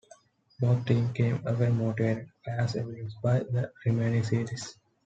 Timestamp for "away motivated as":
1.45-2.75